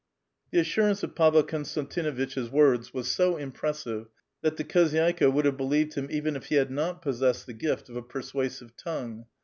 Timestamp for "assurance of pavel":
0.57-1.43